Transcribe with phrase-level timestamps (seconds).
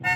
[0.00, 0.08] 欢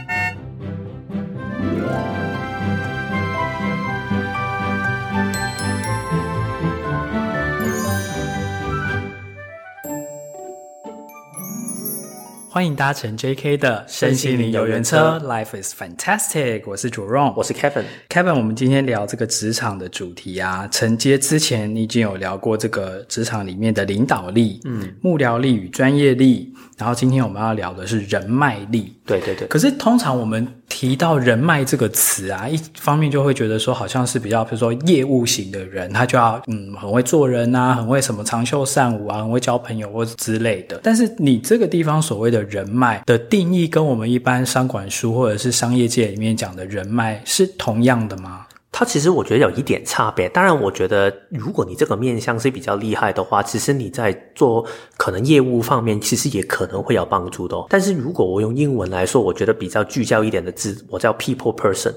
[12.65, 16.63] 迎搭乘 JK 的身心灵游园车，Life is fantastic。
[16.67, 17.83] 我是 Jerome，我是 Kevin。
[18.09, 26.55] Kevin，我们今天聊这个职场的主题啊，承接之前你已经有聊过这个职场里面的领导力、嗯，幕僚力与专业力。
[26.79, 29.49] 然后今天我们要聊的是人脉力，对对对。
[29.49, 40.81] 可是通常我们提到人脉这个词啊，一方面就会觉得说好像是比较，比如说业务型的人，他就要嗯很会做人啊，很会什么长袖善舞啊，很会交朋友或者之类的。
[40.83, 48.47] 但是你这个地方所谓的人脉的定义，跟我们一般商管书或者是商业界里面讲的人脉是同样的吗？
[48.75, 57.55] 它其实我觉得有一点差别，当然我觉得如果你这个面向是比较厉害的话，其实你在做可能业务方面，其实也可能会有帮助的。
[57.69, 61.93] 但是如果我用英文来说，我觉得比较聚焦一点的字，我叫 people person。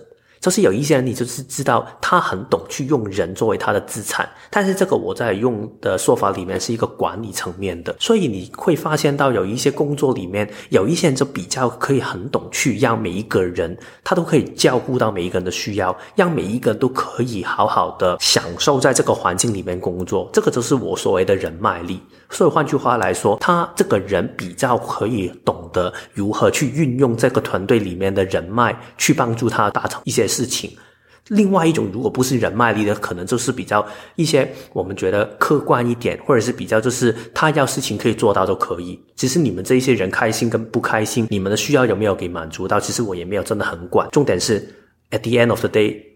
[0.46, 22.00] 就是有一些人，你就是知道他很懂去用人作为他的资产，但是这个我在用的说法里面是一个管理层面的，所以你会发现到有一些工作里面，有一些人就比较可以很懂去让每一个人他都可以照顾到每一个人的需要，让每一个人都可以好好的享受在这个环境里面工作，这个就是我所谓的人脉力。
[22.30, 30.72] 所以换句话来说，他这个人比较可以懂得如何去运用这个团队里面的人脉，去帮助他达成一些事情。
[31.30, 33.84] 另外一种，如果不是人脉力的，可能就是比较
[34.16, 39.00] 一些我们觉得客观一点，或者是比较就是他要事情可以做到都可以。
[39.16, 44.08] 其实你们这一些人开心跟不开心，你们的需要有没有给满足到，其实我也没有真的很管。
[44.12, 44.60] 重点是
[45.10, 46.15] at the end of the day。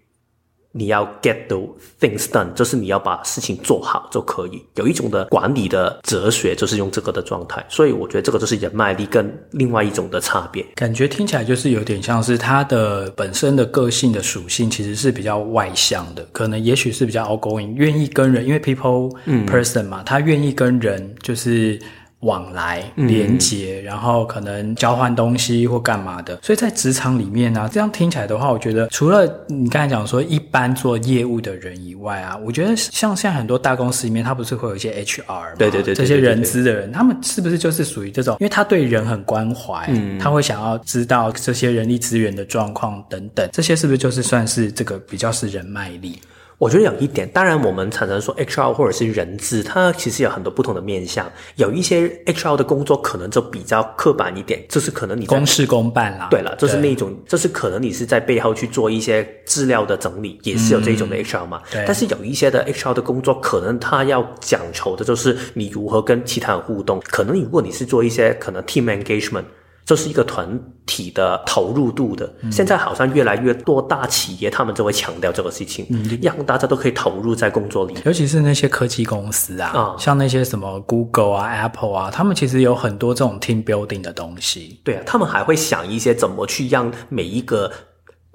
[0.72, 1.58] 你要 get the
[2.00, 4.64] things done，就是你要把事情做好就可以。
[4.76, 7.66] 有一种的管理的哲学，就是用这个的状态。
[7.68, 10.64] 所以我觉得这个就是人脉力跟另外一种的差别。
[10.76, 19.12] 感觉听起来就是有点像是他的本身的个性的属性，其实是比较外向的，可能也许是比较 outgoing，愿意跟人，因为 people
[19.48, 21.80] person 嘛，他愿意跟人就是。
[22.22, 35.56] 往来连接，然后可能交换东西或干嘛的，所以在职场里面呢、啊，这样听起来的话，我觉得除了你刚才讲说一般做业务的人以外啊，我觉得像现在很多大公司里面，他不是会有一些 HR 吗？
[35.58, 38.36] 对对对，这些人资的人，他们是不是就是属于这种？
[38.42, 46.20] 因为他对人很关怀，嗯，他会想要知道这些人力资源的状况等等，这些是不是就是算是这个比较是人脉力？
[46.60, 51.32] 我觉得有一点，当然我们常常说 HR 或者是人资，它其实有很多不同的面向。
[51.56, 56.28] 有一些 HR 的工作可能就比较刻板一点，就是可能你公事公办啦。
[56.30, 61.62] 对了，就是那种，就是可能你是在背后去做一些资料的整理，也是有这种的 HR 嘛。
[61.72, 61.82] 对。
[61.88, 67.02] 但是有一些的 HR 的工作，可能他要讲求的就是你如何跟其他人互动。
[67.06, 69.46] 可能如果你是做一些可能 team engagement。
[69.90, 70.48] 这是一个团
[70.86, 77.96] 体的投入度的，嗯，现在好像越来越多大企业，他们就会强调这个事情，嗯，让大家都可以投入在工作里。
[78.06, 84.80] 尤其是那些科技公司啊，嗯，像那些什么 Google 啊、Apple 啊，他们其实有很多这种 team building 的东西。
[84.84, 87.72] 对啊，他们还会想一些怎么去让每一个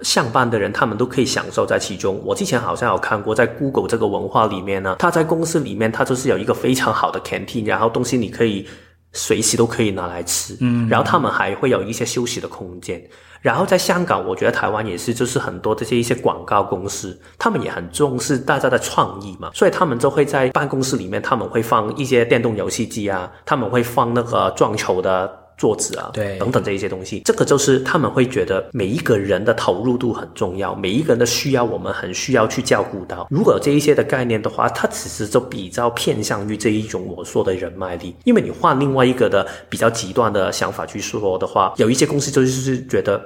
[0.03, 2.21] 上班的人，他们都可以享受在其中。
[2.25, 8.67] 我之前好像有看过，在 Google 这个文化里面呢，他在公司里面，他就是有一个非常好的 canteen，然后东西你可以。
[9.15, 13.03] 随时都可以拿来吃，嗯，然后他们还会有一些休息的空间。
[13.41, 25.44] 然后在香港，我觉得台湾也是，就是很多这些一些广告公司，他们也很重视大家的创意嘛，所以他们就会在办公室里面，他们会放一些电动游戏机啊，他们会放那个撞球的。
[25.57, 33.27] 桌子啊，对，等等这一些东西，这个就是他们会觉得每一个人的投入度很重要，每一个人的需要我们很需要去照顾到。
[33.31, 38.15] 如果有这一些的概念的话，它其实就比较偏向于这一种我说的人脉力。
[38.25, 43.21] 因为你换另外一个的比较极端的想法去说的话，有一些公司就是觉得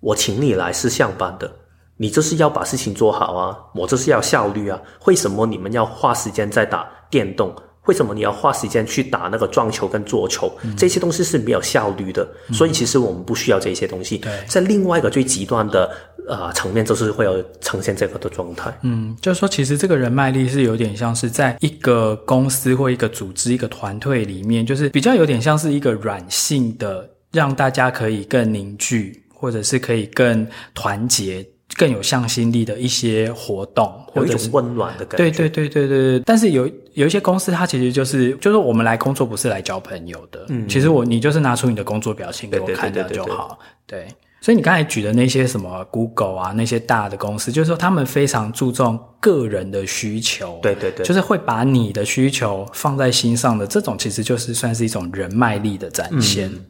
[0.00, 1.50] 我请你来是上班的，
[1.96, 7.52] 你就是要把事情做好啊，我就是要效率啊，为什么你们要花时间在打电动？
[7.88, 10.54] 为什么你要花时间去打那个撞球跟做球？
[10.62, 14.18] 嗯、这些东西是没有效率的，嗯，所以其实我们不需要这些东西。
[14.18, 15.90] 对，在另外一个最极端的
[16.28, 18.72] 呃层面，就是会有呈现这个的状态。
[18.82, 31.44] 嗯，就是说，其实这个人脉力是有点像是在一个公司或一个组织、一个团队里面，就是比较有点像是一个软性的，让大家可以更凝聚，或者是可以更团结。
[31.76, 35.30] 更有向心力的一些活动，或者是温暖的感觉。
[35.30, 36.20] 对对对对对。
[36.20, 40.46] 但是有有一些公司，它其实就是就是我们来工作不是来交朋友的。
[40.48, 43.58] 嗯，其实我你就是拿出你的工作表现给我看掉就好。
[43.86, 44.08] 对，
[44.40, 50.58] 所以你刚才举的那些什么 Google 啊，那些大的公司，就是说他们非常注重个人的需求。
[50.62, 56.50] 对对对，就是会把你的需求放在心上的这种，其实就是算是一种人脉力的展现。
[56.50, 56.64] 嗯，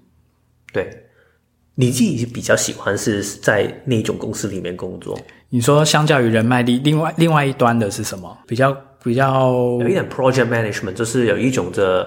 [0.72, 1.04] 对。
[1.80, 5.16] 你自己比较喜欢是在那种公司里面工作？
[5.48, 8.36] 你说相较于人脉力，另外另外一端的是什么？
[8.48, 12.04] 比较比较有一点 project management，就是有一种的。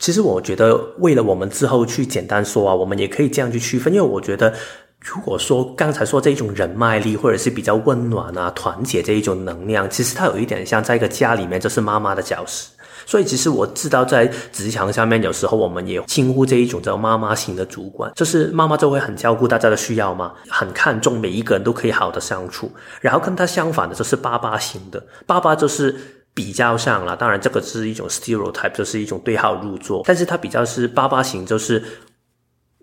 [0.00, 4.52] 其实我觉得，为了我们之后去简单说啊，我们也可以这样去区分，因为我觉得，
[4.98, 12.72] 如果说刚才说这一种人脉力，或者是比较温暖啊、团结这一种能量，其实它有一点像在一个家里面，就是妈妈的角色。
[13.06, 22.70] 所以，其实我知道，在职场上面，有时候我们也轻呼这一种叫妈妈型的主管，就是妈妈就会很照顾大家的需要嘛，很看重每一个人都可以好的相处。
[23.00, 25.94] 然后跟他相反的，就是爸爸型的，爸爸就是
[26.32, 31.82] 比较上了，当然这个是一种 stereotype，就是一种对号入座，但是他比较是爸爸型，就是。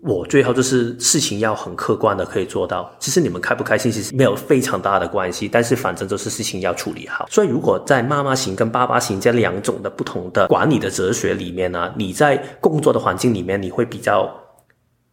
[0.02, 2.92] 我最后就是事情要很客观的可以做到。
[2.98, 7.26] 其实你们开不开心其实没有非常大的关系，但是反正就是事情要处理好。
[7.30, 14.28] 所以如果在妈妈型跟爸爸型这两种的不同的管理的哲学里面呢，你在工作的环境里面，你会比较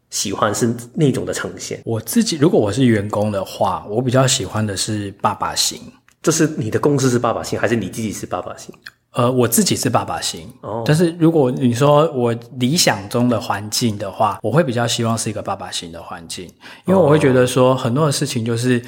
[0.10, 1.80] 喜欢是那种的呈现。
[1.86, 5.80] 我自己如果我是员工的话，我比较喜欢的是爸爸型。
[6.22, 8.74] 就是你的公司是爸爸型，还是你自己是爸爸型？
[9.19, 16.45] 呃，我自己是爸爸型，哦，但是如果你说我理想中的环境的话，我会比较希望是一个爸爸型的环境，
[16.86, 18.81] 因为我会觉得说很多的事情就是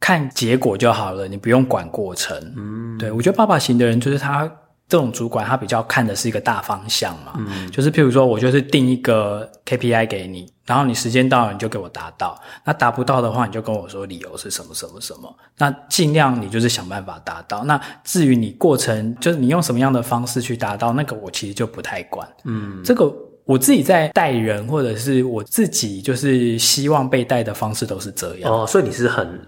[0.00, 2.36] 看结果就好了，你不用管过程。
[2.56, 4.50] 嗯，对，我觉得爸爸型的人就是他。
[4.88, 17.64] 这种主管他比较看的是一个大方向嘛，嗯，就是譬如说我就是定一个 KPI 给你，然后你时间到了你就给我达到，那达不到的话你就跟我说理由是什么什么什么，那尽量你就是想办法达到。
[17.64, 22.26] 那至于你过程就是你用什么样的方式去达到，那个我其实就不太管。
[22.44, 23.12] 嗯，这个
[23.44, 28.50] 我自己在带人或者是我自己就是希望被带的方式都是这样。
[28.50, 29.38] 哦，所以你是很。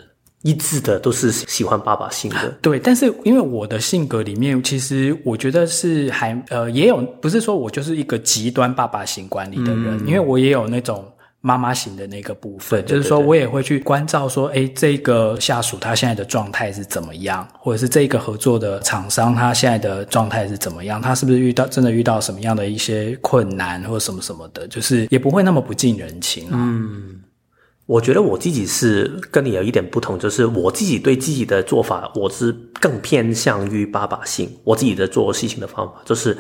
[0.43, 2.79] 一致的都是喜欢爸爸型的， 对。
[2.79, 11.05] 但是因为我的性格里面，其实我觉得是还呃也有，不是说我就是一个极端爸爸型管理的人，嗯、因为我也有那种
[11.43, 26.53] 妈妈型的那个部分，就是说我也会去关照说，哎，这个下属他现在的状态是怎么样，或者是这个合作的厂商他现在的状态是怎么样，他是不是遇到真的遇到什么样的一些困难或者什么什么的，就是也不会那么不近人情啊。
[26.55, 27.20] 嗯。
[27.91, 34.49] 我觉得我自己是跟你有一点不同，就是我自己对自己的做法，我是更偏向于爸爸型。
[34.63, 36.39] 我自己的做事情的方法，就是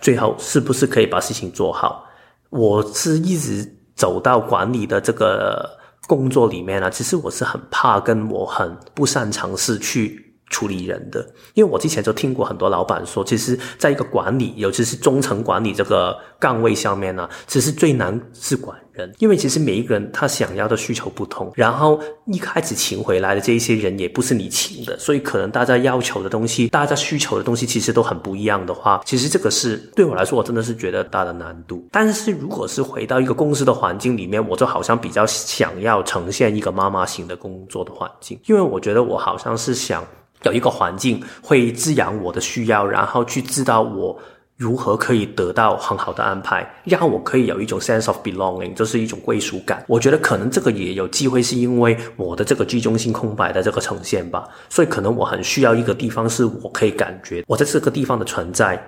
[0.00, 2.06] 最后是不是可以把事情做好。
[2.50, 5.68] 我是一直走到管理的这个
[6.06, 10.27] 工作里面啊，其实我是很怕，跟我很不擅长是去。
[10.50, 31.86] 处理人的，因为我之前就听过很多老板说，其实在一个管理，尤其是中层管理这个岗位上面呢，其实最难是管人，因为其实每一个人他想要的需求不同，然后一开始请回来的这一些人也不是你请的，所以可能大家要求的东西，大家需求的东西其实都很不一样的话，其实这个是对我来说，我真的是觉得大的难度。
[31.92, 40.02] 但是如果是回到一个公司的环境里面，我就好像比较想要呈现一个妈妈型的工作的环境，因为我觉得我好像是想。
[40.44, 44.18] 有一个环境会滋养我的需要，然后去知道我
[44.56, 49.84] 如何可以得到很好的安排，让我可以有一种 sense of belonging，就是一种归属感。
[49.86, 58.82] 我觉得可能这个也有机会是因为我的这个居中心空白的这个呈现吧，所以可能我很需要一个地方是我可以感觉我在这个地方的存在，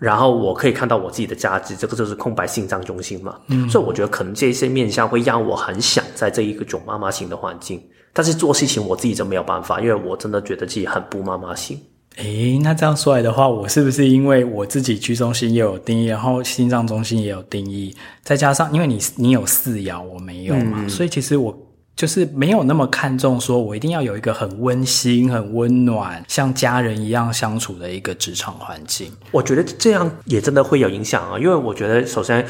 [0.00, 3.36] 然后我可以看到我自己的价值，这个就是空白心脏中心嘛。
[3.46, 7.80] 嗯，所以我觉得可能这些面向会让我很想在这一个种妈妈型的环境。
[8.18, 11.78] 但是做事情我自己就没有办法，因为我真的觉得自己很不妈妈型。
[12.16, 17.94] 诶，那这样说来的话，我是不是因为我自己居中心也有定义，然后心脏中心也有定义，
[18.24, 21.56] 再加上因为你你有四爻，我没有嘛，嗯，所以其实我
[21.94, 29.12] 就是没有那么看重，说我一定要有一个很温馨、很温暖，像家人一样相处的一个职场环境。
[29.30, 32.42] 我觉得这样也真的会有影响啊，因为我觉得首先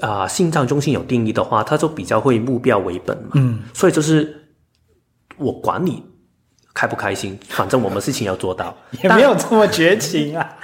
[0.00, 4.37] 啊，呃，心脏中心有定义的话，它就比较会目标为本嘛，嗯，所以就是。
[5.38, 6.04] 我管你
[6.74, 10.56] 开不开心，反正我们事情要做到， 也没有这么绝情啊。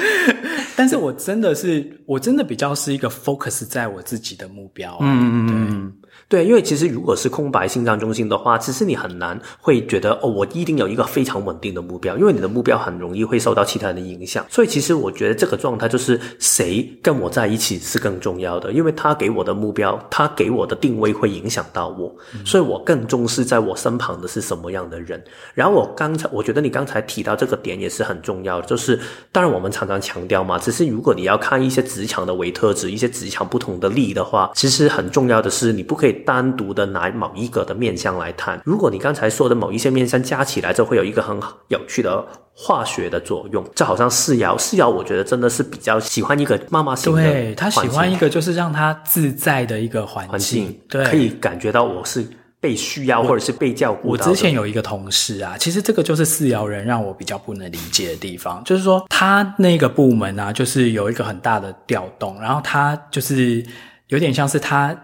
[0.76, 4.98] 但是我真的是，我真的比较是一个 focus 在我自己的目标啊。
[5.02, 5.96] 嗯嗯嗯。
[6.34, 14.44] 对，因为其实如果是空白心脏中心的话，其实你很难会觉得哦，我一定有一个非常稳定的目标，因为你的目标很容易会受到其他人的影响。
[14.50, 22.12] 所以其实我觉得这个状态就是谁跟我在一起是更重要的，因为他给我的目标，他给我的定位会影响到我，
[22.44, 25.22] 所以我更重视在我身旁的是什么样的人。
[25.54, 28.98] 然后我刚才我觉得你刚才提到这个点也是很重要的，就是
[29.30, 36.23] 当然我们常常强调嘛，只是如果你要看一些职场的维特质，一些职场不同的利益的话，其实很重要的是你不可以。
[36.24, 38.60] 单独的拿某一个的面相来谈。
[38.64, 41.38] 如果你刚才说的某一些面相加起来，就会有一个很
[41.68, 43.64] 有趣的化学的作用。
[43.74, 52.26] 就好像四爻，四爻我觉得真的是比较喜欢一个妈妈型的，对，他喜欢一个就是让他自在的一个环境，环境对，可以感觉到我是。
[52.64, 54.08] 被需要或者是被照顾。
[54.08, 63.62] 我之前有一个同事啊，其实这个就是四爻人让我比较不能理解的地方，就是说他那个部门啊，就是有一个很大的调动，然后他就是
[64.08, 64.98] 有点像是他。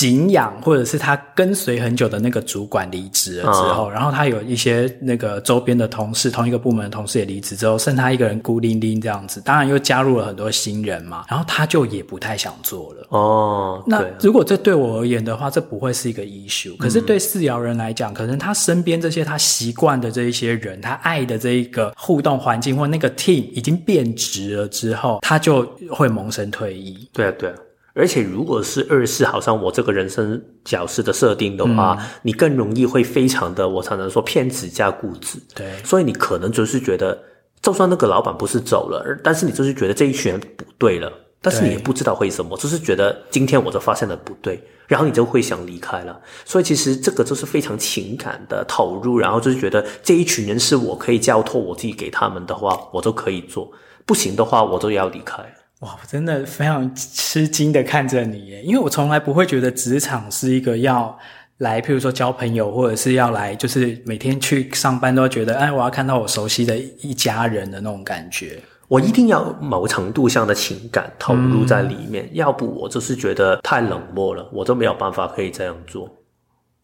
[0.00, 9.42] 敬仰，或者是他跟随很久的那个主管离职了之后，哦、然后他有一些那个周边的同事，同一个部门的同事也离职之后，剩他一个人孤零零这样子。
[9.42, 13.06] 当然又加入了很多新人嘛，然后他就也不太想做了。
[13.10, 16.74] 哦，那如果这对我而言的话，这不会是一个 issue。
[16.78, 27.06] 可是对四爻人来讲，可能他身边这些他习惯的这一些人，他爱的这一个互动环境或那个 team 已经变质了之后，他就会萌生退役。
[27.12, 27.54] 对啊，对啊。
[28.00, 35.38] 而且，如果是二是好像我这个人生角色的设定的话，嗯、你更容易会非常的，我常常说偏执加固执。
[35.54, 37.16] 对，所以你可能就是觉得，
[37.60, 46.18] 就算那个老板不是走了，但是你就是觉得这一群人不对了，但是你也不知道为什么，就是觉得今天我就发现了不对，然后你就会想离开了。
[46.46, 53.70] 所以其实这个就是非常情感的投入，然后就是觉得这一群人是我可以交托我自己给他们的话，我就可以做；
[54.06, 55.44] 不行的话，我就要离开。
[55.80, 61.18] 哇，我真的非常吃惊的看着你耶，因为我从来不会觉得职场是一个要
[61.58, 68.58] 来，譬如说交朋友，或者是要来，就是每天去上班都要觉得，哎，我要看到我熟悉的一家人的那种感觉。
[68.88, 76.10] 我一定要某程度上的情感投入在里面，嗯、要不我就是觉得太冷漠了，我都没有办法可以这样做。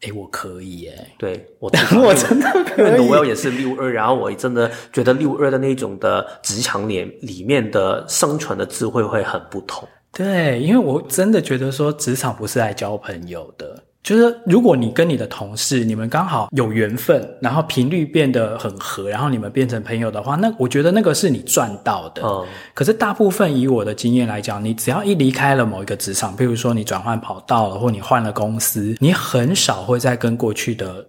[0.01, 1.71] 诶，我可以诶，对， 我
[2.03, 2.85] 我真的可以。
[2.85, 9.87] 因为我也是六二，然后我真的觉得六二的那种的职场里里面的生存的智慧会很不同。
[10.11, 13.83] 对，因为我真的觉得说职场不是来交朋友的。
[14.07, 22.21] 就是如果你跟你的同事，你们刚好有缘分，然后频率变得很合，然后你们变成朋友的话，那我觉得那个是你赚到的。
[22.23, 22.45] 嗯。
[22.73, 31.05] 可是大部分以我的经验来讲，你只要一离开了某一个职场，譬如说你转换跑道了，或你换了公司，你很少会再跟过去的。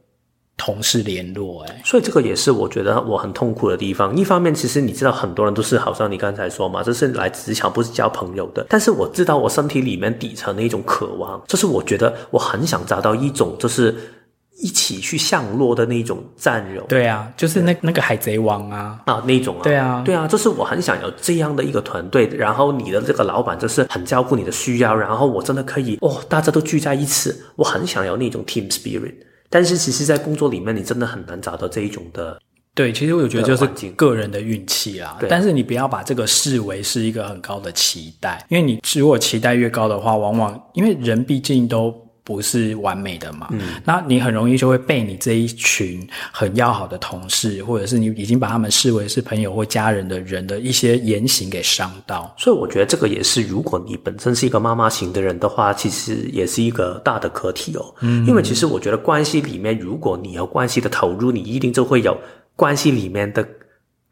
[0.58, 4.14] 同事联络，哎，所以这个也是我觉得我很痛苦的地方。
[4.14, 8.66] 一方面，其实你知道，很多人都是好像你刚才说嘛，这是来职场不是交朋友的。
[8.68, 13.94] 但是我知道我身体里面底层的一种渴望，就是我觉得我很想找到一种，就是
[14.60, 16.82] 一起去向落的那种战友。
[16.88, 19.62] 对啊，就是那那个海贼王啊啊那种啊。
[19.62, 22.26] 对啊，对啊，就是我很想有这样的一个团队。
[22.36, 29.14] 然后你的这个老板就是很照顾你的需要，然后我真的可以哦，大家都聚在一起，我很想要那种 team spirit。
[29.50, 32.40] 但是其实，在工作里面，你真的很难找到这一种的。
[32.74, 35.18] 对，其实我觉得就是个人的运气啦。
[35.28, 42.07] 但是你不要把这个视为是一个很高的期待，因为你如果期待越高的话，往往因为人毕竟都。
[42.28, 43.48] 不是完美的嘛？
[43.52, 52.34] 嗯，那你很容易就会被你这一群很要好的同事，或者是你已经把他们视为是朋友或家人的人的一些言行给伤到。
[52.36, 57.94] 所以我觉得这个也是，如果你本身是一个妈妈型的人的话，其实也是一个大的课题哦。
[58.02, 62.14] 嗯，因为其实我觉得关系里面，如果你有关系的投入，你一定就会有
[62.54, 63.48] 关系里面的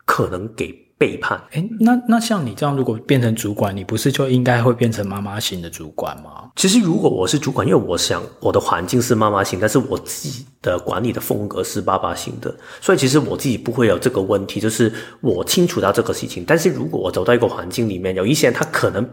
[0.06, 0.86] 可能给。
[0.99, 1.41] 背叛。
[1.53, 6.50] 哎，那那像你这样，如果变成主管，你不是就应该会变成妈妈型的主管吗？
[6.57, 16.45] 其实如果我是主管，因为我想我的环境是妈妈型，但是我自己的管理的风格是爸爸型的，所以其实我自己不会有这个问题，就是我清楚到这个事情。
[16.47, 19.07] 但是如果我走到一个环境里面，有一些人他可能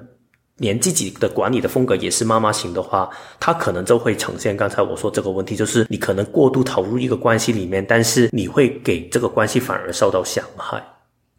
[0.57, 3.09] 连自己的管理的风格也是妈妈型的话，
[3.39, 10.81] 他可能就会呈现刚才我说这个问题，就是你可能过度投入一个关系里面，但是你会给这个关系反而受到伤害。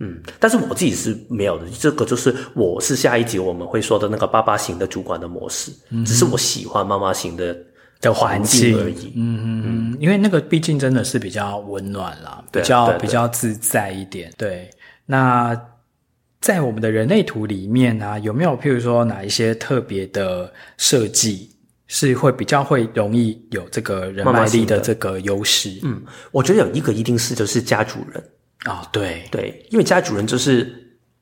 [0.01, 7.57] 嗯，但是我自己是没有的，这个就是我是下一集我们会说的那个爸爸型的主管的模式，嗯、只是我喜欢妈妈型的
[8.01, 9.13] 的环境而已。
[9.15, 14.33] 嗯嗯嗯，因为那个毕竟真的是比较温暖啦，比较比较自在一点。
[14.37, 14.69] 对，
[15.07, 15.57] 那
[16.41, 21.49] 在我们的人类图里面呢、啊，有没有譬如说哪一些特别的设计
[21.87, 25.71] 是会比较会容易有这个人脉力的这个优势？
[25.85, 28.23] 嗯，我觉得有一个一定是就是家主人。
[28.65, 30.71] 啊、哦，对对，因为家主人就是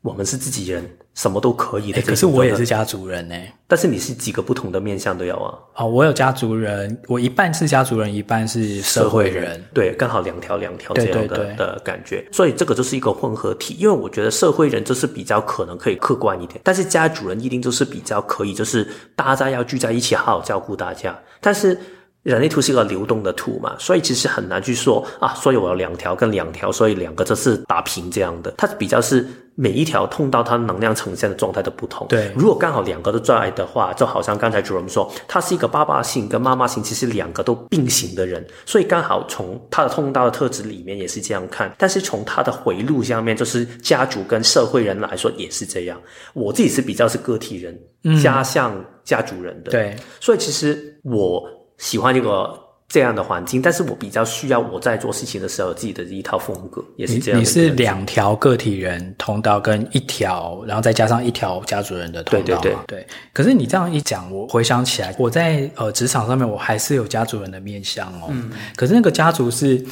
[0.00, 2.00] 我们是自己人，什么都可以的。
[2.02, 3.34] 可是我也是家族人呢，
[3.68, 5.58] 但是你是几个不同的面向都有啊。
[5.76, 12.26] 哦，我有家族人，我一半是家族人，一半是社会人，会人对，刚好两条两条这样的对对对的感觉。
[12.32, 13.74] 所以这个就是一个混合体。
[13.78, 21.18] 因为我觉得社会人就是比较可能可以客观一点，但是家主人一定就是比较可以，就是大家要聚在一起，好好照顾大家。
[21.40, 21.76] 但是
[22.22, 28.54] 人类图是一个流动的图嘛，所以其实很难去说啊，所以我有两条跟两条，所以两个就是打平这样的。
[28.56, 29.26] 它比较是
[29.56, 32.06] 每一条通道它能量呈现的状态的不同。
[32.06, 41.74] 对，如果刚好两个都在的话，就好像刚才 Jerome 说，他是一个爸爸型跟妈妈型，其实两个都并行的人，所以刚好从他的通道的特质里面也是这样看。
[41.76, 46.00] 但是从他的回路下面，就是家族跟社会人来说也是这样。
[46.34, 49.72] 我自己是比较是个体人，嗯加上家族人的。
[49.72, 51.42] 嗯、对，所以其实我。
[51.82, 57.40] 喜欢这个这样的环境，但是我比较需要我在做事情的时候有自己的一套风格，也是这样。
[57.40, 62.60] 你是两条个体人通道跟一条，然后再加上一条家族人的通道。
[62.60, 63.06] 对对对对。
[63.32, 68.28] 可是你这样一讲，我回想起来，我在呃职场上面我还是有家族人的面向哦。
[68.28, 68.52] 嗯。
[68.76, 69.84] 可是那个家族是，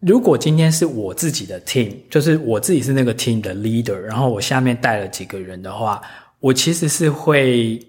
[0.00, 6.02] 如果今天是我自己的 team，就是我自己是那个 team 的 leader，然后我下面带了几个人的话，
[6.40, 7.80] 我其实是会。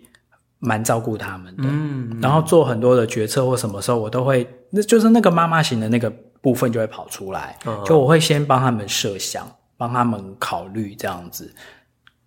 [0.59, 6.11] 蛮照顾他们的，嗯，然后做很多的决策或什么时候，我都会，那就是那个妈妈型的那个
[6.41, 9.47] 部分就会跑出来，嗯，就我会先帮他们设想，
[9.77, 11.53] 帮他们考虑这样子。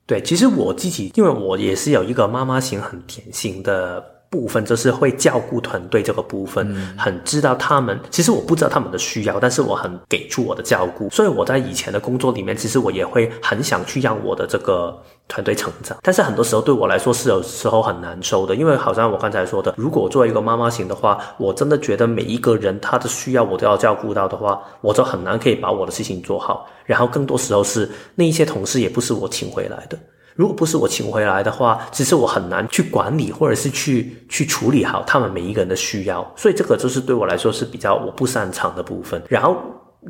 [0.06, 4.19] 对，其实我自己，因为我也是有一个妈妈型很典型的。
[4.30, 7.98] 部分就是会照顾团队这个部分，嗯，很知道他们。
[8.10, 11.10] 其实我不知道他们的需要，但是我很给出我的照顾。
[11.10, 14.96] 所以我在以前的工作里面，其实我也会很想去让我的这个
[15.26, 15.98] 团队成长。
[16.00, 26.68] 但是很多时候对我来说是有时候很难受的，因为好像我刚才说的，如果我作为一个妈妈型的话，我真的觉得每一个人他的需要我都要照顾到的话，我就很难可以把我的事情做好。
[26.84, 29.98] 然后更多时候是那一些同事也不是我请回来的。
[30.40, 39.22] 如果不是我请回来的话，其实我很难去管理或者是去去处理好他们每一个人的需要，所以这个就是对我来说是比较我不擅长的部分。
[39.28, 39.54] 然后，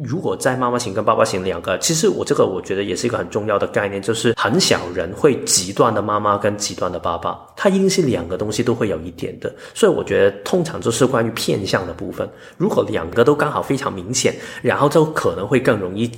[0.05, 9.53] 如果在妈妈型跟爸爸型两个，其实我这个我觉得也是一个很重要的概念，就是很小人会极端的妈妈跟极端的爸爸，他一定是两个东西都会有一点的。
[9.75, 14.33] 所以我觉得通常就是关于偏向的部分，如果两个都刚好非常明显，
[14.63, 16.09] 然后就可能会更容易。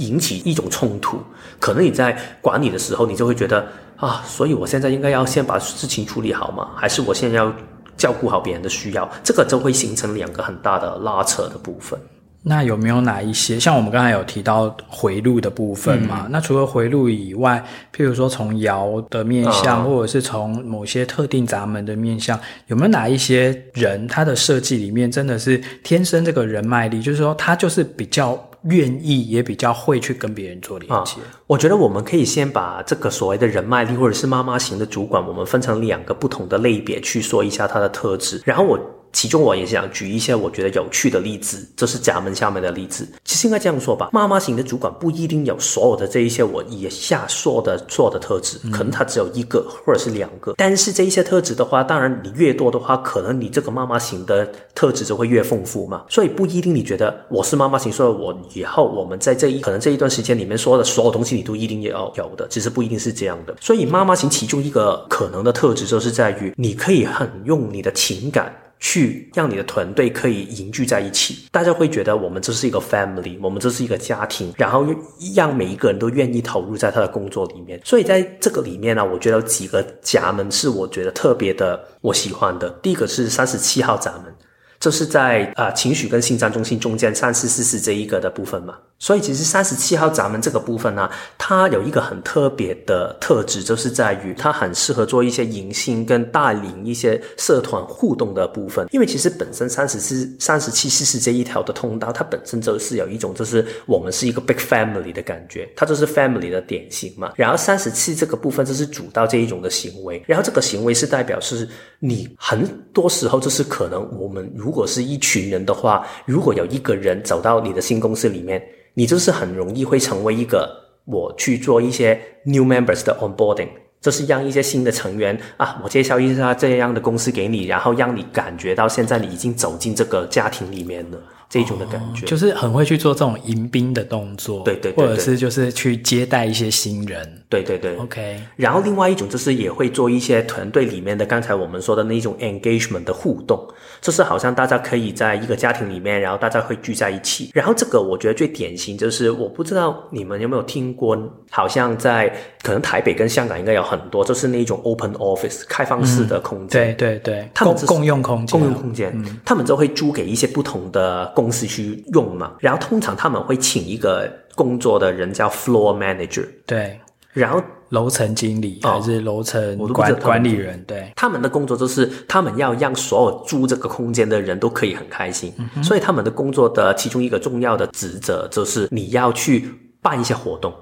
[0.00, 1.18] 引起一种冲突，
[1.58, 3.66] 可能你在管理的时候，你就会觉得
[3.96, 6.70] 啊，所以我现在应该要先把事情处理好吗？
[6.74, 7.52] 还是我现在要
[7.96, 9.08] 照顾好别人的需要？
[9.22, 12.00] 这个就会形成两个很大的拉扯的部分。
[12.42, 16.22] 那有没有哪一些像我们刚才有提到回路的部分嘛？
[16.24, 17.62] 嗯、那除了回路以外，
[17.94, 28.42] 譬如说从爻的面相，或者是从某些特定闸门的面相，有没有哪一些人他的设计里面真的是天生这个人脉力，就是说他就是比较。
[28.64, 31.16] 愿意也比较会去跟别人做连接。
[31.46, 38.78] 我觉得我们可以先把这个所谓的人脉力，或者是妈妈型的主管，我们分成两个不同的类别去说一下它的特质，然后我。
[39.12, 43.06] 其中我也想举一些我觉得有趣的例子，这是咱们下面的例子。
[43.24, 50.54] 其实应该这样说吧，妈妈型的主管不一定有所有的这一些我以下说的做的特质，可能他只有一个或者是两个。
[50.56, 56.04] 但是这一些特质的话，当然你越多的话，可能你这个妈妈型的特质就会越丰富嘛。
[56.08, 63.54] 所以不一定你觉得我是妈妈型，所以我以后我们在这一可能这一段时间里面说的所有东西，你都一定要有的，其实不一定是这样的。
[63.60, 68.54] 所以妈妈型其中一个可能的特质就是在于，你可以很用你的情感。
[68.80, 74.86] 去让你的团队可以凝聚在一起，大家会觉得我们这是一个 family，我们这是一个家庭，然后
[75.34, 77.78] 让每一个人都愿意投入在他的工作里面。
[77.84, 82.70] 所以在这个里面呢，我觉得有几个闸门是我觉得特别的，我喜欢的。
[82.82, 84.34] 第一个是三十七号闸门，
[84.78, 88.74] 这是在啊、情绪跟心脏中心中间三四四四这一个的部分嘛。
[89.00, 98.86] 所以其实三十七号闸门这个部分呢，它有一个很特别的特质，就是在于它很适合做一些迎新跟带领一些社团互动的部分。
[98.90, 107.32] 因为其实本身三十四、三十七、四十这一条的通道，它本身就是有一种就是我们是一个 big family 的感觉，它就是 family 的典型嘛。
[107.36, 111.66] 然后三十七这个部分就是主导这一种的行为，然后这个行为是代表是
[112.00, 118.62] 你很多时候就是可能我们如果是一群人的话，如果有一个人走到你的新公司里面。
[118.94, 120.68] 你就是很容易会成为一个
[121.04, 123.68] 我去做一些 new members 的 onboarding，
[124.00, 131.18] 就是让一些新的成员啊，我介绍一下这样的公司给你，然后让你感觉到现在你已经走进这个家庭里面了。
[131.50, 138.40] 这种的感觉，哦，就是很会去做这种迎宾的动作，对对，对，对，或者是就是去接待一些新人，对对对，OK。
[138.54, 143.60] 然后另外一种就是也会做一些团队里面的刚才我们说的那种 engagement 的互动，
[144.00, 147.50] 就是好像大家可以在一个家庭里面，然后大家会聚在一起。
[147.52, 151.18] 然后这个我觉得最典型就是，我不知道你们有没有听过，
[151.50, 152.32] 好像在
[152.62, 161.32] 可能台北跟香港应该有很多，就是那种 open office 开放式的空间，嗯、对对对，他们共共用空间，共用空间，嗯，他们就会租给一些不同的。
[161.40, 167.00] 公司去用嘛，然后通常他们会请一个工作的人叫 floor manager，对，
[167.32, 170.84] 然后楼层经理还是楼层管、管、哦、管理人？
[170.86, 179.72] 对，他们的工作就是他们要让所有租这个空间的人都可以很开心，嗯、所以他们的工作的其中一个重要的职责就是你要去
[180.02, 180.74] 办一些活动，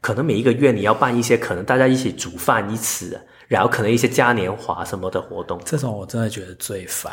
[0.00, 3.16] 可能每一个月你要办一些，可能大家一起煮饭一起。
[3.48, 7.12] 然后可能一些嘉年华什么的活动，这种我真的觉得最烦。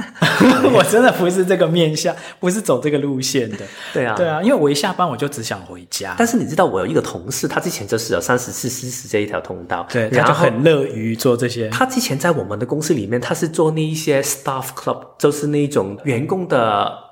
[0.74, 3.58] 我真的不是这个面向，不是走这个路线的。
[3.92, 6.14] 对啊，对啊，因为我一下班我就只想回家。
[6.16, 11.68] 但是你知道，我有一个同事，他之前就是有三十四、四十这一条通道，对，然后他就很乐于做这些。
[11.68, 17.05] 他之前在我们的公司里面，他是做那一些 staff club，就是那种员工的。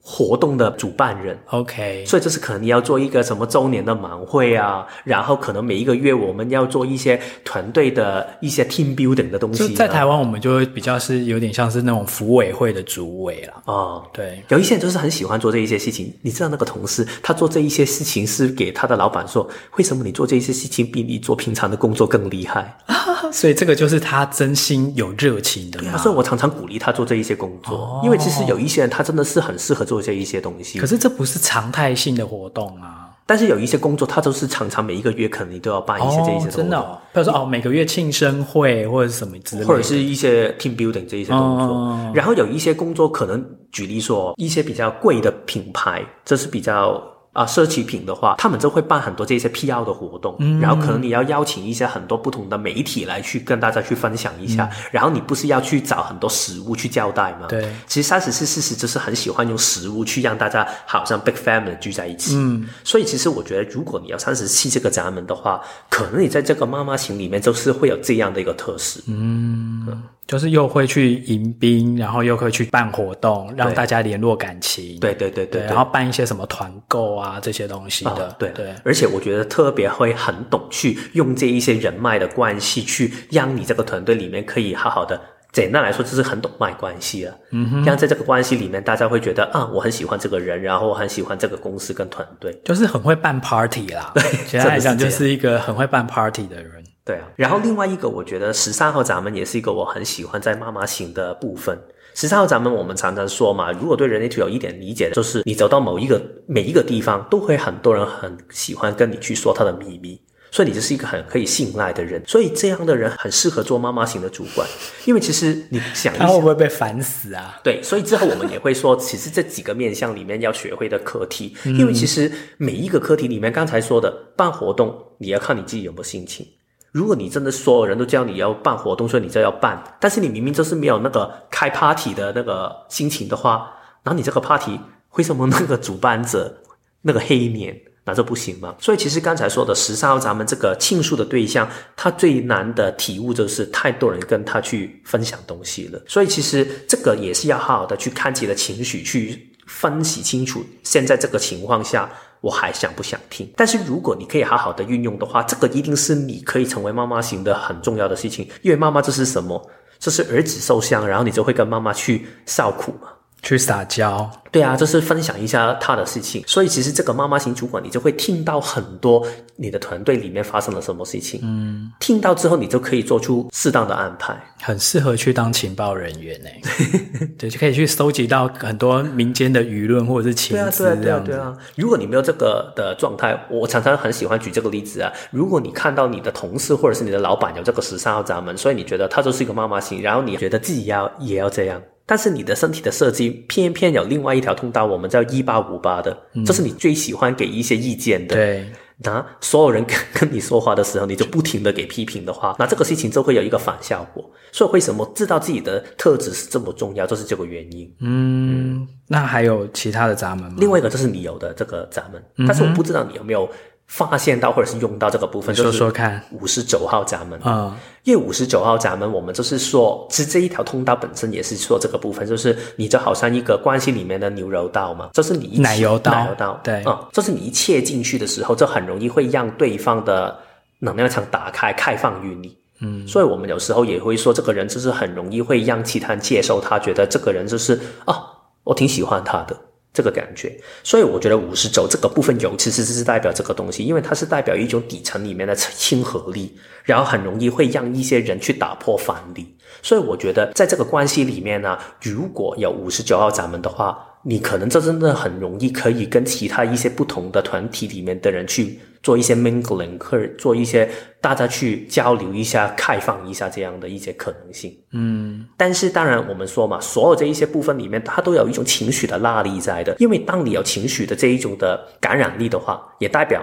[0.00, 9.74] 活动的主办人，OK，所以这是可能你要做一个什么周年的晚会啊，然后可能每一个月我们要做一些团队的一些 team building 的东西。
[9.74, 13.62] 在台湾，我们就会比较是有点像是那种服委会的主委了。
[13.66, 16.10] 哦，对，有一些人就是很喜欢做这一些事情。
[16.22, 22.74] 你知道那个同事，他做这一些事情是给他的老板说，为什么你做这一些事情比你做平常的工作更厉害？
[23.32, 25.80] 所以这个就是他真心有热情的。
[25.98, 30.78] 所以我常常鼓励他做这一些工作，哦，因为其实有一些人他真的是很适合做这一些东西。
[30.78, 33.04] 可是这不是常态性的活动啊。
[33.26, 36.50] 但是有一些工作，他都是常常每一个月可能你都要办一些这一些活动。
[36.50, 41.66] 哦，真的，哦，比如说哦，每个月庆生会或者是什么之类的，或者是一些 team building 这一些工作。
[41.66, 42.12] 哦。
[42.14, 47.02] 然后有一些工作可能举例说一些比较贵的品牌，这是比较。
[47.32, 57.46] 啊，奢侈品的话，他们就会办很多这些 PR 的活动，嗯，然后可能你要邀请一些很多不同的媒体来去跟大家去分享一下，嗯，然后你不是要去找很多食物去交代吗？
[57.48, 69.86] 对，其实三十四四十就是很喜欢用食物去让大家好像 big family 聚在一起，嗯，所以其实我觉得，如果你要三十七这个闸门的话，可能你在这个妈妈型里面就是会有这样的一个特色，嗯。
[69.86, 75.00] 嗯就是又会去迎宾，然后又会去办活动，让大家联络感情。
[75.00, 78.28] 对对对对，对，然后办一些什么团购啊这些东西的。
[78.28, 85.18] 哦、对对，而且我觉得特别会很懂去用这一些人脉的关系，去让你这个团队里面可以好好的。
[85.50, 87.34] 简单来说，就是很懂卖关系了。
[87.52, 94.12] 嗯哼，像在这个关系里面，大家会觉得啊，我很喜欢这个人，然后我很喜欢这个公司跟团队，就是很会办 party 啦。
[94.14, 96.77] 对，简单来讲，就是一个很会办 party 的人。
[97.08, 101.80] 对啊，然后另外一个，我觉得十三号咱们也是一个我很喜欢在妈妈型的部分。
[102.14, 112.22] 十三号咱们，我们常常说嘛，如果对人类图有一点理解，就是你走到某一个每一个地方，都会很多人很喜欢跟你去说他的秘密，所以你就是一个很可以信赖的人。
[112.26, 114.68] 所以这样的人很适合做妈妈型的主管，
[115.06, 117.58] 因为其实你想一想，他会不会被烦死啊？
[117.64, 126.46] 对，所以之后我们也会说，其实这几个面向里面要学会的课题，因为其实每一个课题里面，刚才说的办活动，你要看你自己有没有心情。
[126.90, 133.70] 如果你真的所有人都叫你要办活动，所以你就要办，但是你明明就是没有那个开 party 的那个心情的话，
[134.02, 134.80] 然后你这个 party
[135.16, 136.62] 为什么那个主办者
[137.02, 138.74] 那个黑脸，那这不行吗？
[138.80, 152.10] 所以其实刚才说的十三号咱们这个庆祝的对象，他最难的体悟就是太多人跟他去分享东西了，所以其实这个也是要好好的去看自己的情绪，去分析清楚现在这个情况下。
[152.40, 153.52] 我还想不想听？
[153.56, 158.48] 但是如果你可以好好的运用的话，这个一定是你可以成为妈妈型的很重要的事情。
[158.62, 159.70] 因为妈妈这是什么？
[159.98, 163.08] 这是儿子受伤，然后你就会跟妈妈去受苦嘛。
[163.42, 166.42] 去撒娇，对啊，就是分享一下他的事情。
[166.46, 169.24] 所以其实这个妈妈型主管，你就会听到很多
[169.56, 171.40] 你的团队里面发生了什么事情。
[171.42, 174.36] 嗯，听到之后，你就可以做出适当的安排。
[174.60, 176.60] 很适合去当情报人员诶。
[177.38, 180.82] 对，就可以去收集到很多民间的舆论或者是情资。
[180.82, 181.56] 对啊，对啊，对啊。
[181.76, 185.12] 如果你没有这个的状态，我常常很喜欢举这个例子啊。
[185.30, 191.80] 如果你看到你的同事或者是你的老板有这个十三号闸门，所以你觉得他就是一个妈妈型，然后你觉得自己要也要这样。
[192.08, 196.16] 但是你的身体的设计偏偏有另外一条通道，我们叫一八五八的，
[196.46, 198.34] 这、是你最喜欢给一些意见的。
[198.34, 198.66] 对，
[198.96, 204.24] 那所有人跟跟你说话的时候，你就不停的给批评的话，那这个事情就会有一个反效果。
[204.50, 207.94] 所以为什么知道自己的特质是这么重要，就是这个原因。
[208.00, 210.56] 嗯，嗯，那还有其他的闸门吗？
[210.56, 213.46] 另外一个就是你有的这个闸门，嗯，但是我不知道你有没有。
[213.88, 217.40] 发现到或者是用到这个部分，说说看，五十九号闸门。
[217.40, 217.74] 啊，
[218.04, 230.38] 因为五十九号闸门，我们就是说，其实这一条通道本身也是说这个部分，就是你就好像一个关系里面的牛肉道嘛，就是你一奶油道，奶油道，对，啊、嗯，就是你一切进去的时候，就很容易会让对方的
[230.78, 238.22] 能量场打开，开放于你，嗯，所以我们有时候也会说，这个人就是很容易会让其他人接受他，觉得这个人就是啊，
[238.64, 239.56] 我挺喜欢他的。
[239.98, 249.56] 这个感觉，所以我觉得五十轴这个部分有，其实是代表这个东西，因为它是代表一种底层里面的亲和力，然后很容易会让一些人去打破藩篱。
[249.82, 260.86] 所以我觉得在这个关系里面呢，如果有五十九号闸门的话，你可能这真的很容易可以跟其他一些不同的团体里面的人去做一些 mingling，或者做一些
[261.18, 264.76] 大家去交流一下、开放一下这样的一些可能性。
[264.92, 273.42] 嗯，但是当然我们说嘛，所有这一些部分里面，它都有一种情绪的拉力在的，因为当你有情绪的这一种的感染力的话，也代表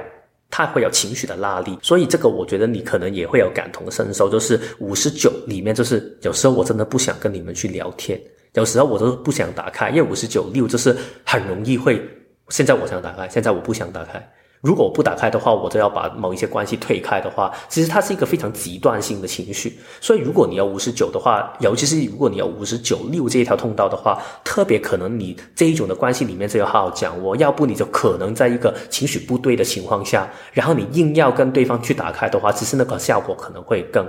[0.52, 1.76] 它会有情绪的拉力。
[1.82, 8.22] 所以这个我觉得你可能也会有感同身受，就是五十九里面，就是有时候我真的不想跟你们去聊天。
[8.56, 12.02] 有时候我都不想打开，因为五十九六就是很容易会。
[12.50, 14.22] 现在我想打开，现在我不想打开。
[14.62, 19.78] 如果我不打开的话，我就要把某一些关系推开的话，其实它是一个非常极端性的情绪。
[20.02, 27.22] 所以如果你有五十九的话，尤其是如果你有五十九六这一条通道的话，特别可能你这一种的关系里面就要好好讲。
[27.22, 34.08] 我要不你就可能在一个情绪不对的情况下，然后你硬要跟对方去打开的话，其实那个效果可能会更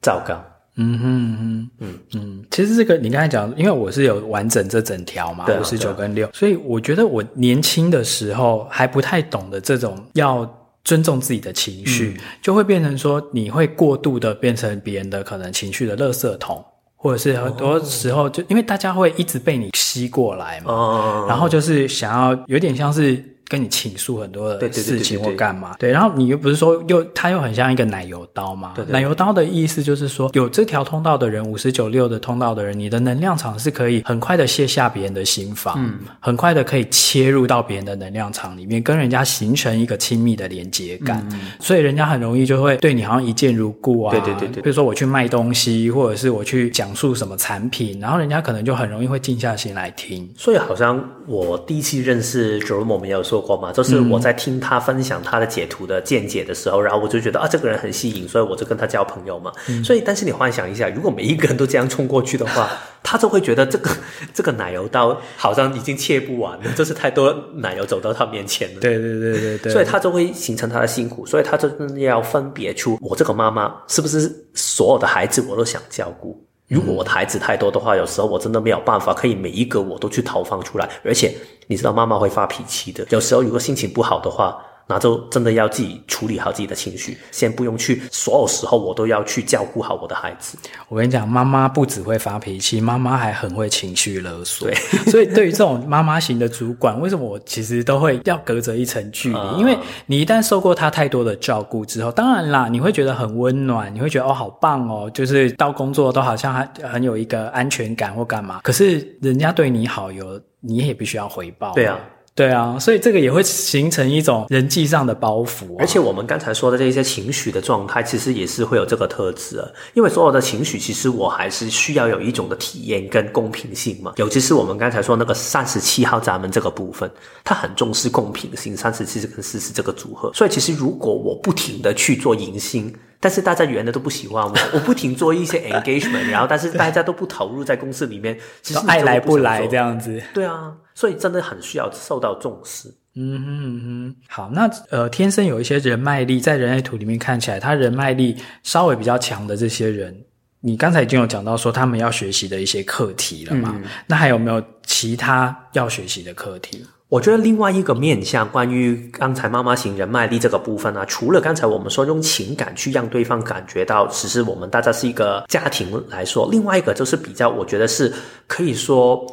[0.00, 0.42] 糟糕。
[0.80, 1.98] 嗯哼嗯嗯。
[2.14, 10.48] 嗯，其实这个你刚才讲，因为我是有完整这整条嘛，五十九跟六，所以我觉得我年轻的时候还不太懂得这种要
[10.82, 16.64] 尊重自己的情绪，嗯、就会变成说你会过度的变成别人的可能情绪的垃圾桶，
[16.96, 23.22] 或者是很多时候就、哦、因为大家会一直被你吸过来嘛，哦、然后就是想要有点像是。
[23.50, 28.74] 跟你倾诉很多的事情或干嘛，对，然后你又不是说又它又很像一个奶油刀嘛？
[28.76, 44.12] 对，奶油刀的意思就是说，有这条通道的人，五十九六的通道的人，你的能量场是可以很快的卸下别人的心防，嗯，很快的可以切入到别人的能量场里面，跟人家形成一个亲密的连接感，嗯，所以人家很容易就会对你好像一见如故啊。
[44.12, 50.32] 对对对对，比如说我去卖东西，或者是我去讲述什么产品，然后人家可能就很容易会静下心来听。
[50.36, 53.39] 所以好像我第一次认识 Jerome 没有说。
[53.40, 59.52] 过嘛，就是我在听他分享他的解图的见解的时候，嗯、然后我就觉得啊，这个人很吸引，所以我就跟他交朋友嘛。
[59.68, 62.70] 嗯、所以，但是你幻想一下，如果每一个人都这样冲过去的话，
[63.02, 63.90] 他就会觉得这个
[64.34, 68.80] 这个奶油刀好像已经切不完了，就是太多奶油走到他面前了。
[68.80, 76.49] 对对对对对，所以他就会形成他的辛苦，所以他就要分别出我这个妈妈是不是所有的孩子我都想照顾。
[76.70, 80.88] 如果我的孩子太多的话，有时候我真的没有办法，可以每一个我都去投放出来。
[81.04, 81.34] 而且
[81.66, 84.56] 你知道妈妈会发脾气的，有时候如果心情不好的话。
[84.90, 90.58] 那就真的要自己处理好自己的情绪，先不用去所有时候我都要去照顾好我的孩子。
[90.88, 94.66] 我跟你讲，妈妈不只会发脾气，妈妈还很会情绪勒索。
[94.66, 94.74] 对，
[95.08, 99.38] 所以对于这种妈妈型的主管，为什么我其实都会要隔着一层距离？
[99.38, 108.58] 嗯、因为你一旦受过他太多的照顾之后，当然啦，你会觉得很温暖，你会觉得哦，好棒哦，就是到工作都好像还很有一个安全感或干嘛。
[108.64, 111.72] 可是人家对你好，有你也必须要回报。
[111.74, 111.96] 对啊。
[112.40, 115.76] 对啊，所以这个也会形成一种人际上的包袱。
[115.78, 119.68] 而且我们刚才说的这些情绪的状态，其实也是会有这个特质啊。
[119.92, 124.14] 因为所有的情绪，其实我还是需要有一种的体验跟公平性嘛。
[124.16, 127.10] 尤其是我们刚才说那个三十七号闸门这个部分，
[127.44, 130.32] 它很重视公平性，三十七跟四十这个组合。
[130.32, 132.90] 所以其实如果我不停的去做迎新。
[133.20, 140.20] 但是大家原来都不喜欢我， 我不停做一些 engagement， 然后但是大家都不投入在公司里面，其实爱来不来这样子。
[140.32, 142.88] 对啊，所以真的很需要受到重视。
[143.16, 150.16] 嗯哼嗯哼，好，那呃，天生有一些人脉力，在人类图里面看起来，他人脉力稍微比较强的这些人，
[150.60, 153.74] 你刚才已经有讲到说他们要学习的一些课题了嘛？
[153.76, 156.86] 嗯、那还有没有其他要学习的课题？
[157.10, 168.12] 我觉得另外一个面向，关于刚才妈妈型人脉力这个部分呢、啊，除了刚才我们说用情感去让对方感觉到，其实我们大家是一个家庭来说，另外一个就是比较，我觉得是
[168.46, 169.26] 可以说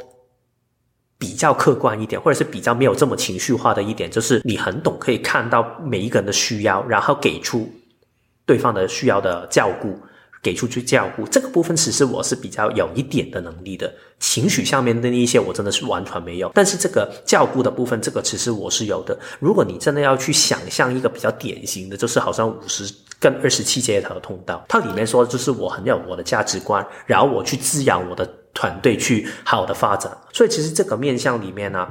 [1.20, 7.72] 比较客观一点，或者是比较没有这么情绪化的一点，就是你很懂，可以看到每一个人的需要，然后给出
[8.48, 9.96] 对方的需要的照顾。
[10.48, 13.94] 给出去照顾这个部分，其实我是比较有一点的能力的。
[14.18, 16.50] 情绪上面的那一些，我真的是完全没有。
[16.56, 19.20] 但是这个照顾的部分，这个其实我是有的。
[19.42, 30.18] 如果你真的要去想象一个比较典型的，就是好像五十跟二十七这条通道，它里面说就是我很有我的价值观，然后我去滋养我的团队去好的发展。
[30.32, 31.86] 所以其实这个面向里面呢、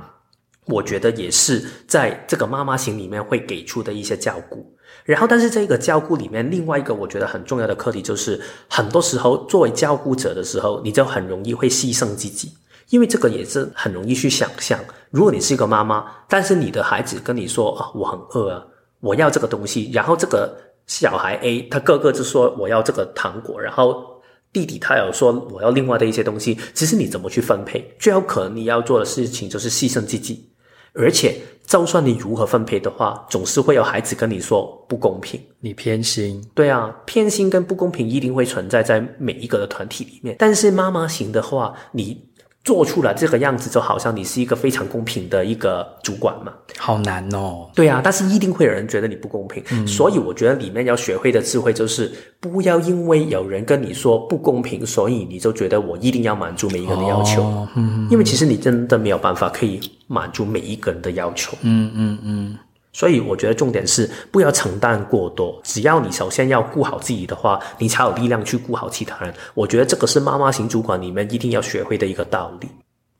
[0.65, 4.75] 我觉得也是在这个妈妈型里面会给出的一些照顾。
[5.07, 12.53] 然后，但是这个照顾里面，另外一个我觉得很重要的课题就是，很多时候作为照顾者的时候，你就很容易会牺牲自己，
[12.91, 14.79] 因为这个也是很容易去想象。
[15.11, 18.67] 如果你是一个妈妈，但是你的孩子跟你说啊，我很饿啊，
[18.99, 20.55] 我要这个东西，然后这个
[20.89, 24.21] 小孩 A 他个个就说我要这个糖果，然后
[24.53, 27.95] 弟弟他有说我要另外的一些东西，其实你怎么去分配？
[28.01, 30.51] 最有可能你要做的事情就是牺牲自己。
[30.97, 36.43] 而且，就算你如何分配的话，总是会有孩子跟你说不公平，你偏心。
[36.55, 40.37] 对啊，偏心跟不公平一定会存在在每一个的团体里面。
[40.39, 42.19] 但是妈妈型的话，你
[42.67, 46.53] 做出了这个样子，就好像你是一个非常公平的一个主管嘛。
[46.77, 47.71] 好难哦。
[47.77, 49.63] 对啊，但是一定会有人觉得你不公平。
[49.71, 57.41] 嗯，所以我觉得里面要学会的智慧就是，不要因为有人跟你说不公平，所以你就觉得我一定要满足每一个人的要求。
[57.43, 61.57] 哦，嗯，因为其实你真的没有办法可以满足每一个人的要求。
[61.63, 62.59] 嗯嗯嗯。
[62.97, 65.61] 所以我觉得重点是不要承担过多。
[65.63, 69.35] 只要你首先要顾好自己的话，你才有力量去顾好其他人。
[69.53, 72.69] 我觉得这个是妈妈型主管里面一定要学会的一个道理。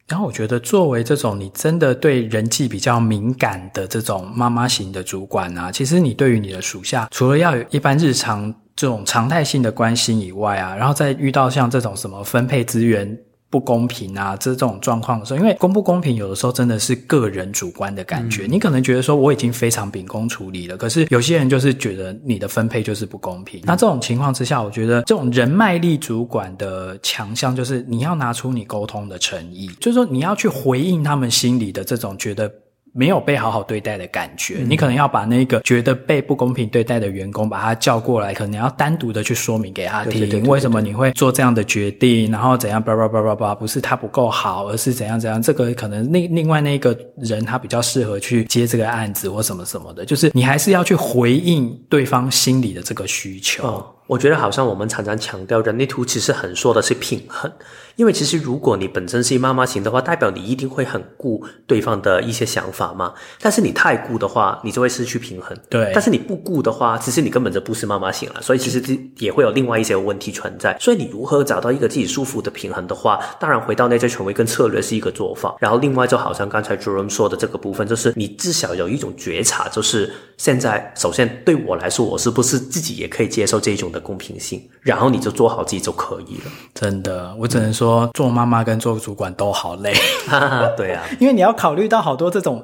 [0.09, 13.19] 然后我觉得，作为这种你真的对人际比较敏感的这种妈妈型的主管啊，其实你对于你的属下，除了要有一般日常这种常态性的关心以外啊，然后再遇到像这种什么分配资源。
[13.49, 18.47] 不公平啊，这这种状况的时候，因为公不公平，有的时候真的是个人主观的感觉。
[18.47, 23.61] 嗯、你可能觉得说我已经非常秉公处理了，可是有些人就是觉得你的分配就是不公平。
[23.61, 32.53] 嗯、那这种情况之下，我觉得这种人脉力主管的强项就是你要拿出你沟通的诚意，就是说你要去回应他们心里的这种觉得。
[32.97, 53.63] 没有被好好对待的感觉，嗯、你可能要把那个觉得被不公平对待的员工把他叫过来，可能要单独的去说明给他听，对对对对对，为什么你会做这样的决定，然后怎样，叭叭叭叭叭，不是他不够好，而是怎样怎样，这个可能另另外那个人他比较适合去接这个案子或什么什么的，就是你还是要去回应对方心里的这个需求。
[53.67, 57.51] 哦我觉得好像我们常常强调人类图其实很说的是平衡，
[57.97, 63.13] 因为其实如果你本身是妈妈型的话，代表你一定会很顾对方的一些想法嘛。
[63.41, 65.57] 但是你太顾的话，你就会失去平衡。
[65.69, 65.91] 对。
[65.93, 68.83] 但是你不顾的话，其实你根本就不是妈妈型了，所以其实
[69.19, 70.77] 也会有另外一些问题存在。
[70.81, 75.57] 所以你如何找到一个自己舒服的平衡的话，当然回到内在权威跟策略是一个做法。
[75.59, 86.45] 然后另外就好像刚才 Jerome 说的这个部分，就是你至少有一种觉察，就是现在首先对我来说，我是不是自己也可以接受这种的公平性，然后你就做好自己就可以了。
[86.75, 89.95] 真的，我只能说，嗯、做妈妈跟做主管都好累。
[90.77, 92.63] 对啊， 因为你要考虑到好多这种，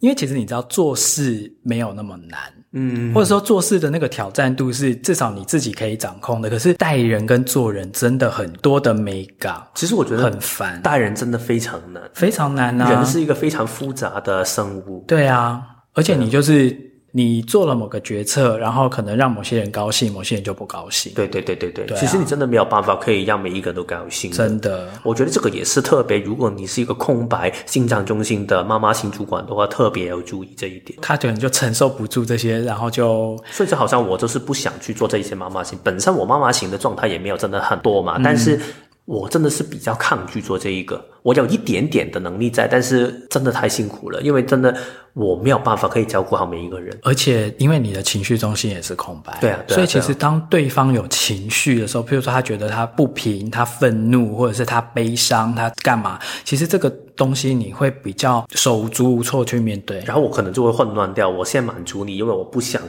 [0.00, 2.38] 因为其实你知道做事没有那么难，
[2.72, 6.50] 嗯，或者说做事的那个挑战度是至少你自己可以掌控的。
[6.50, 12.90] 可是带人跟做人真的很多的美感，其实我觉得很烦，带人真的非常难，非常难啊。
[12.90, 15.62] 人是一个非常复杂的生物，对啊，
[15.94, 16.94] 而且你就是。
[17.16, 21.10] 你做了某个决策，然后可能让某些人高兴，某些人就不高兴。
[21.14, 24.30] 对对对对对，对啊、其实你真的没有办法可以让每一个人都高兴。
[24.30, 26.18] 真的，我觉得这个也是特别。
[26.18, 30.98] 如果你是一个空白心脏中心的妈妈型主管的话，特别要注意这一点。
[31.00, 35.78] 他可能就承受不住这些，然后就所以就好像我就是不想去做这一些妈妈型。
[35.82, 38.60] 本身我妈妈型的状态也没有真的很多嘛，嗯、但是。
[39.06, 44.76] 我真的是比较抗拒做这一个，我有一点点的能力在，但是真的太辛苦了，因为真的
[45.14, 62.82] 我没有办法可以照顾好每一个人，而且因为你的情绪中心也是空白，对啊，对啊，所以其实当对方有情绪的时候，譬如说他觉得他不平、他愤怒，或者是他悲伤、他干嘛，其实这个东西你会比较手足无措去面对，然后我可能就会混乱掉，我先满足你，因为我不想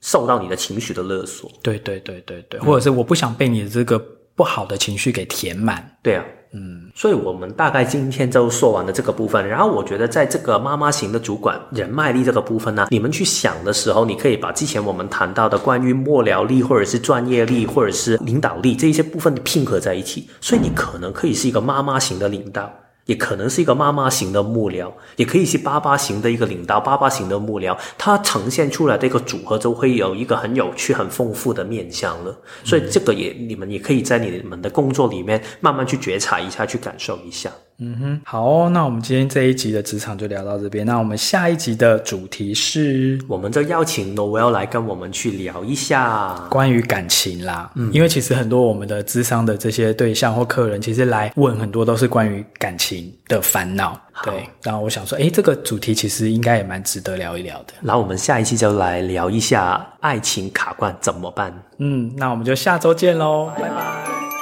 [0.00, 4.04] 受到你的情绪的勒索，对对对对对，或者是我不想被你的这个。
[4.36, 9.46] 不好的情绪给填满，对啊，嗯，所以我们大概今天就说完了这个部分。
[9.48, 22.72] 然后我觉得，在这个妈妈型的主管人脉力这个部分呢，你们去想的时候，你可以把之前我们谈到的关于幕僚力，或者是专业力，或者是领导力这一些部分拼合在一起，所以你可能可以是一个妈妈型的领导。
[23.06, 32.36] 也可能是一个妈妈型的幕僚，也可以是爸爸型的一个领导，爸爸型的幕僚，它呈现出来的一个组合就会有一个很有趣、很丰富的面相了。
[32.64, 37.50] 所以这个也你们也可以在你们的工作里面慢慢去觉察一下，去感受一下。
[37.78, 40.86] 嗯哼，好哦，那我们今天这一集的职场就聊到这边。
[40.86, 47.68] 那我们下一集的主题是，我们就邀请 Noelle 来跟我们去聊一下关于感情啦。
[47.74, 54.00] 嗯，因为其实很多我们的咨商的这些对象或客人，其实来问很多都是关于感情的烦恼。
[54.12, 57.74] 好对，然后我想说，哎，这个主题其实应该也蛮值得聊一聊的。
[57.80, 61.52] 那我们下一期就来聊一下爱情卡关怎么办？
[61.78, 64.33] 嗯，那我们就下周见喽，拜拜。